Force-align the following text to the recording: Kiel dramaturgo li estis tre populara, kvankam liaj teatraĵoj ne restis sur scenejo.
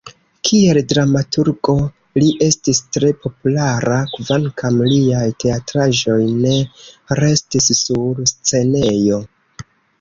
Kiel 0.47 0.77
dramaturgo 0.93 1.75
li 2.21 2.31
estis 2.45 2.79
tre 2.97 3.11
populara, 3.27 3.99
kvankam 4.15 4.81
liaj 4.95 5.29
teatraĵoj 5.45 6.19
ne 6.41 6.57
restis 7.23 7.73
sur 7.85 8.27
scenejo. 8.37 9.25